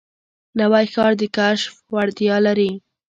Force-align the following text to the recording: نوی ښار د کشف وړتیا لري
نوی 0.59 0.85
ښار 0.93 1.11
د 1.19 1.23
کشف 1.37 1.71
وړتیا 1.95 2.35
لري 2.47 2.71